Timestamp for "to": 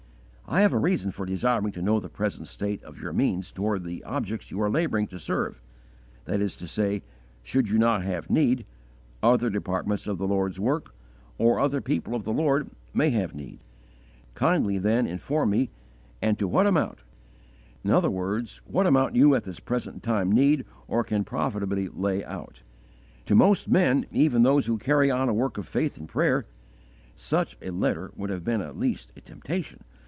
1.71-1.81, 5.07-5.17, 16.37-16.49, 23.27-23.35